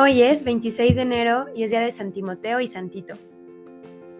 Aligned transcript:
Hoy 0.00 0.22
es 0.22 0.44
26 0.44 0.94
de 0.94 1.02
enero 1.02 1.46
y 1.56 1.64
es 1.64 1.72
día 1.72 1.80
de 1.80 1.90
San 1.90 2.12
Timoteo 2.12 2.60
y 2.60 2.68
Santito. 2.68 3.16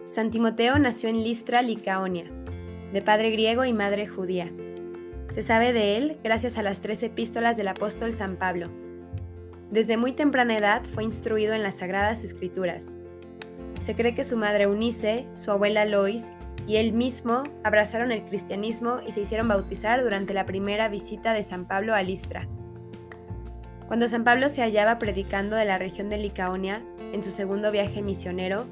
San 0.03 0.29
Timoteo 0.29 0.77
nació 0.77 1.07
en 1.07 1.23
Listra, 1.23 1.61
Licaonia, 1.61 2.25
de 2.91 3.01
padre 3.01 3.31
griego 3.31 3.63
y 3.63 3.71
madre 3.71 4.05
judía. 4.05 4.51
Se 5.29 5.41
sabe 5.41 5.71
de 5.71 5.95
él 5.95 6.17
gracias 6.21 6.57
a 6.57 6.63
las 6.63 6.81
tres 6.81 7.01
epístolas 7.01 7.55
del 7.55 7.69
apóstol 7.69 8.11
San 8.11 8.35
Pablo. 8.35 8.67
Desde 9.71 9.95
muy 9.95 10.11
temprana 10.11 10.57
edad 10.57 10.83
fue 10.83 11.05
instruido 11.05 11.53
en 11.53 11.63
las 11.63 11.75
Sagradas 11.75 12.25
Escrituras. 12.25 12.97
Se 13.79 13.95
cree 13.95 14.13
que 14.13 14.25
su 14.25 14.35
madre 14.35 14.67
Unice, 14.67 15.27
su 15.35 15.49
abuela 15.49 15.85
Lois 15.85 16.29
y 16.67 16.75
él 16.75 16.91
mismo 16.91 17.43
abrazaron 17.63 18.11
el 18.11 18.25
cristianismo 18.25 18.99
y 19.07 19.13
se 19.13 19.21
hicieron 19.21 19.47
bautizar 19.47 20.03
durante 20.03 20.33
la 20.33 20.45
primera 20.45 20.89
visita 20.89 21.31
de 21.31 21.43
San 21.43 21.69
Pablo 21.69 21.95
a 21.95 22.03
Listra. 22.03 22.49
Cuando 23.89 24.07
San 24.07 24.23
Pablo 24.23 24.49
se 24.49 24.61
hallaba 24.61 24.99
predicando 24.99 25.55
de 25.55 25.65
la 25.65 25.79
región 25.79 26.11
de 26.11 26.19
Licaonia 26.19 26.83
en 27.11 27.23
su 27.23 27.31
segundo 27.31 27.71
viaje 27.71 28.03
misionero, 28.03 28.67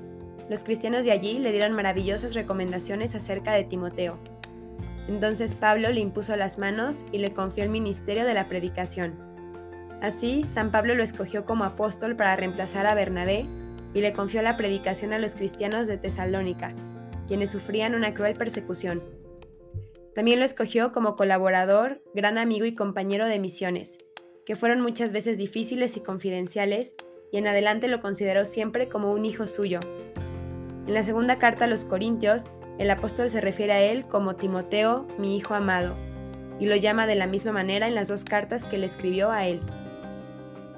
los 0.47 0.59
cristianos 0.59 1.05
de 1.05 1.11
allí 1.11 1.39
le 1.39 1.51
dieron 1.51 1.73
maravillosas 1.73 2.35
recomendaciones 2.35 3.15
acerca 3.15 3.53
de 3.53 3.63
Timoteo. 3.63 4.19
Entonces 5.07 5.55
Pablo 5.55 5.89
le 5.89 6.01
impuso 6.01 6.35
las 6.35 6.59
manos 6.59 7.03
y 7.11 7.17
le 7.17 7.33
confió 7.33 7.63
el 7.63 7.71
ministerio 7.71 8.25
de 8.25 8.35
la 8.35 8.47
predicación. 8.47 9.15
Así, 10.03 10.43
San 10.43 10.69
Pablo 10.69 10.93
lo 10.93 11.01
escogió 11.01 11.45
como 11.45 11.63
apóstol 11.63 12.15
para 12.15 12.35
reemplazar 12.35 12.85
a 12.85 12.93
Bernabé 12.93 13.47
y 13.95 14.01
le 14.01 14.13
confió 14.13 14.43
la 14.43 14.55
predicación 14.55 15.13
a 15.13 15.17
los 15.17 15.33
cristianos 15.33 15.87
de 15.87 15.97
Tesalónica, 15.97 16.75
quienes 17.27 17.49
sufrían 17.49 17.95
una 17.95 18.13
cruel 18.13 18.35
persecución. 18.35 19.01
También 20.13 20.37
lo 20.37 20.45
escogió 20.45 20.91
como 20.91 21.15
colaborador, 21.15 22.03
gran 22.13 22.37
amigo 22.37 22.67
y 22.67 22.75
compañero 22.75 23.25
de 23.25 23.39
misiones, 23.39 23.97
que 24.47 24.55
fueron 24.55 24.79
muchas 24.79 25.11
veces 25.11 25.37
difíciles 25.37 25.97
y 25.97 25.99
confidenciales, 25.99 26.95
y 27.33 27.37
en 27.37 27.47
adelante 27.47 27.89
lo 27.89 27.99
consideró 27.99 28.45
siempre 28.45 28.87
como 28.87 29.11
un 29.11 29.25
hijo 29.25 29.45
suyo. 29.45 29.81
En 30.87 30.93
la 30.93 31.03
segunda 31.03 31.37
carta 31.37 31.65
a 31.65 31.67
los 31.67 31.83
Corintios, 31.83 32.45
el 32.77 32.89
apóstol 32.89 33.29
se 33.29 33.41
refiere 33.41 33.73
a 33.73 33.81
él 33.81 34.07
como 34.07 34.37
Timoteo, 34.37 35.05
mi 35.17 35.35
hijo 35.35 35.53
amado, 35.53 35.97
y 36.61 36.65
lo 36.65 36.77
llama 36.77 37.07
de 37.07 37.15
la 37.15 37.27
misma 37.27 37.51
manera 37.51 37.89
en 37.89 37.95
las 37.95 38.07
dos 38.07 38.23
cartas 38.23 38.63
que 38.63 38.77
le 38.77 38.85
escribió 38.85 39.31
a 39.31 39.45
él. 39.45 39.59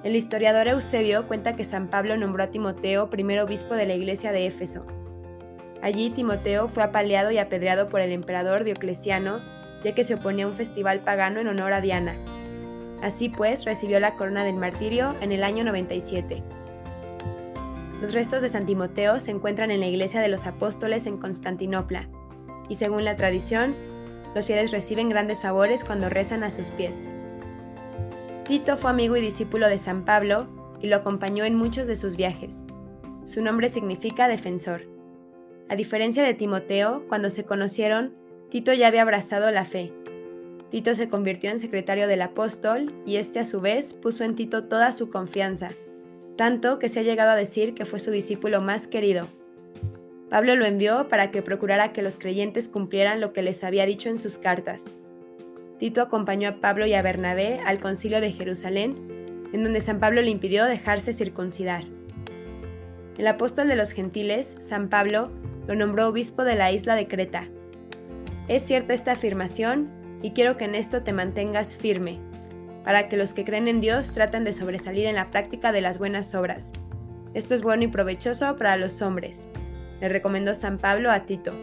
El 0.03 0.15
historiador 0.15 0.67
Eusebio 0.67 1.27
cuenta 1.27 1.55
que 1.55 1.63
San 1.63 1.91
Pablo 1.91 2.17
nombró 2.17 2.45
a 2.45 2.49
Timoteo 2.49 3.11
primer 3.11 3.39
obispo 3.39 3.75
de 3.75 3.85
la 3.85 3.93
iglesia 3.93 4.31
de 4.31 4.47
Éfeso. 4.47 4.87
Allí 5.83 6.09
Timoteo 6.09 6.69
fue 6.69 6.81
apaleado 6.81 7.29
y 7.29 7.37
apedreado 7.37 7.87
por 7.87 8.01
el 8.01 8.13
emperador 8.13 8.63
Diocleciano, 8.63 9.41
ya 9.83 9.93
que 9.93 10.03
se 10.03 10.15
oponía 10.15 10.45
a 10.45 10.47
un 10.47 10.55
festival 10.55 11.01
pagano 11.01 11.39
en 11.39 11.49
honor 11.49 11.73
a 11.73 11.81
Diana, 11.81 12.17
Así 13.01 13.29
pues, 13.29 13.65
recibió 13.65 13.99
la 13.99 14.15
corona 14.15 14.43
del 14.43 14.57
martirio 14.57 15.15
en 15.21 15.31
el 15.31 15.43
año 15.43 15.63
97. 15.63 16.43
Los 18.01 18.13
restos 18.13 18.41
de 18.41 18.49
San 18.49 18.65
Timoteo 18.65 19.19
se 19.19 19.31
encuentran 19.31 19.71
en 19.71 19.79
la 19.79 19.87
iglesia 19.87 20.21
de 20.21 20.27
los 20.27 20.45
apóstoles 20.47 21.05
en 21.05 21.17
Constantinopla, 21.17 22.09
y 22.67 22.75
según 22.75 23.03
la 23.03 23.15
tradición, 23.15 23.75
los 24.35 24.45
fieles 24.45 24.71
reciben 24.71 25.09
grandes 25.09 25.39
favores 25.39 25.83
cuando 25.83 26.09
rezan 26.09 26.43
a 26.43 26.51
sus 26.51 26.69
pies. 26.71 27.07
Tito 28.47 28.77
fue 28.77 28.91
amigo 28.91 29.17
y 29.17 29.21
discípulo 29.21 29.67
de 29.69 29.77
San 29.77 30.05
Pablo 30.05 30.47
y 30.81 30.87
lo 30.87 30.97
acompañó 30.97 31.45
en 31.45 31.55
muchos 31.55 31.87
de 31.87 31.95
sus 31.95 32.15
viajes. 32.15 32.63
Su 33.25 33.43
nombre 33.43 33.69
significa 33.69 34.27
defensor. 34.27 34.87
A 35.67 35.75
diferencia 35.75 36.23
de 36.23 36.33
Timoteo, 36.33 37.05
cuando 37.07 37.29
se 37.29 37.45
conocieron, 37.45 38.15
Tito 38.49 38.73
ya 38.73 38.87
había 38.87 39.03
abrazado 39.03 39.51
la 39.51 39.65
fe 39.65 39.93
Tito 40.71 40.93
se 40.93 41.09
convirtió 41.09 41.49
en 41.49 41.59
secretario 41.59 42.07
del 42.07 42.21
apóstol 42.21 42.93
y 43.05 43.15
este 43.15 43.39
a 43.39 43.45
su 43.45 43.59
vez 43.59 43.93
puso 43.93 44.23
en 44.23 44.35
Tito 44.35 44.65
toda 44.65 44.91
su 44.91 45.09
confianza, 45.09 45.71
tanto 46.37 46.77
que 46.77 46.89
se 46.89 46.99
ha 46.99 47.03
llegado 47.03 47.31
a 47.31 47.35
decir 47.35 47.73
que 47.73 47.85
fue 47.85 47.99
su 47.99 48.11
discípulo 48.11 48.61
más 48.61 48.87
querido. 48.87 49.27
Pablo 50.29 50.55
lo 50.55 50.65
envió 50.65 51.09
para 51.09 51.31
que 51.31 51.41
procurara 51.41 51.91
que 51.91 52.03
los 52.03 52.19
creyentes 52.19 52.69
cumplieran 52.69 53.19
lo 53.19 53.33
que 53.33 53.41
les 53.41 53.63
había 53.63 53.87
dicho 53.87 54.09
en 54.09 54.19
sus 54.19 54.37
cartas. 54.37 54.85
Tito 55.79 56.03
acompañó 56.03 56.49
a 56.49 56.55
Pablo 56.61 56.85
y 56.85 56.93
a 56.93 57.01
Bernabé 57.01 57.61
al 57.65 57.79
concilio 57.79 58.21
de 58.21 58.31
Jerusalén, 58.31 58.95
en 59.51 59.63
donde 59.63 59.81
San 59.81 59.99
Pablo 59.99 60.21
le 60.21 60.29
impidió 60.29 60.65
dejarse 60.65 61.13
circuncidar. 61.13 61.85
El 63.17 63.25
apóstol 63.25 63.67
de 63.69 63.75
los 63.75 63.91
gentiles, 63.91 64.55
San 64.59 64.87
Pablo, 64.89 65.31
lo 65.67 65.75
nombró 65.75 66.07
obispo 66.07 66.43
de 66.43 66.55
la 66.55 66.71
isla 66.71 66.95
de 66.95 67.07
Creta. 67.07 67.47
¿Es 68.47 68.63
cierta 68.63 68.93
esta 68.93 69.13
afirmación 69.13 69.98
y 70.21 70.31
quiero 70.31 70.57
que 70.57 70.65
en 70.65 70.75
esto 70.75 71.03
te 71.03 71.13
mantengas 71.13 71.75
firme, 71.75 72.19
para 72.83 73.09
que 73.09 73.17
los 73.17 73.33
que 73.33 73.45
creen 73.45 73.67
en 73.67 73.81
Dios 73.81 74.13
traten 74.13 74.43
de 74.43 74.53
sobresalir 74.53 75.05
en 75.05 75.15
la 75.15 75.31
práctica 75.31 75.71
de 75.71 75.81
las 75.81 75.97
buenas 75.97 76.33
obras. 76.35 76.71
Esto 77.33 77.53
es 77.53 77.61
bueno 77.61 77.83
y 77.83 77.87
provechoso 77.87 78.55
para 78.57 78.77
los 78.77 79.01
hombres, 79.01 79.47
le 80.01 80.09
recomendó 80.09 80.55
San 80.55 80.77
Pablo 80.77 81.11
a 81.11 81.21
Tito. 81.21 81.53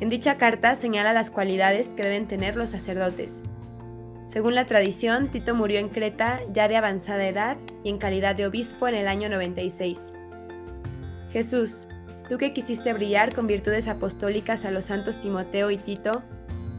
En 0.00 0.08
dicha 0.08 0.36
carta 0.38 0.74
señala 0.74 1.12
las 1.12 1.30
cualidades 1.30 1.88
que 1.88 2.04
deben 2.04 2.28
tener 2.28 2.56
los 2.56 2.70
sacerdotes. 2.70 3.42
Según 4.26 4.54
la 4.54 4.66
tradición, 4.66 5.30
Tito 5.30 5.54
murió 5.54 5.80
en 5.80 5.88
Creta 5.88 6.40
ya 6.52 6.68
de 6.68 6.76
avanzada 6.76 7.26
edad 7.26 7.56
y 7.82 7.88
en 7.88 7.98
calidad 7.98 8.36
de 8.36 8.46
obispo 8.46 8.86
en 8.86 8.94
el 8.94 9.08
año 9.08 9.28
96. 9.28 10.12
Jesús, 11.30 11.86
tú 12.28 12.38
que 12.38 12.52
quisiste 12.52 12.92
brillar 12.92 13.34
con 13.34 13.46
virtudes 13.46 13.88
apostólicas 13.88 14.64
a 14.64 14.70
los 14.70 14.86
santos 14.86 15.18
Timoteo 15.18 15.70
y 15.70 15.78
Tito, 15.78 16.22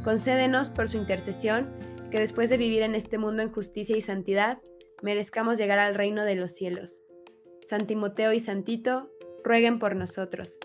Concédenos 0.10 0.70
por 0.70 0.90
su 0.90 0.98
intercesión 0.98 1.70
que 2.10 2.20
después 2.20 2.50
de 2.50 2.58
vivir 2.58 2.82
en 2.82 2.96
este 2.96 3.20
mundo 3.20 3.44
en 3.44 3.52
justicia 3.52 3.96
y 3.96 4.02
santidad, 4.02 4.58
merezcamos 5.04 5.60
llegar 5.60 5.78
al 5.78 5.94
reino 5.94 6.24
de 6.24 6.34
los 6.34 6.52
cielos. 6.52 7.04
San 7.62 7.86
Timoteo 7.86 8.34
y 8.34 8.40
Santito, 8.40 9.12
rueguen 9.44 9.78
por 9.78 9.96
nosotros. 9.96 10.58